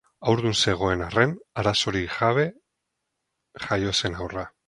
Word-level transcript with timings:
Haurdun 0.29 0.55
zegoen 0.69 1.03
arren 1.07 1.35
arazorik 1.63 2.09
jabe 2.15 2.47
jaio 3.67 3.95
zen 4.03 4.21
haurra. 4.23 4.51